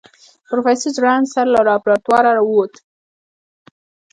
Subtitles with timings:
[0.47, 2.73] پروفيسر ځوړند سر له لابراتواره ووت.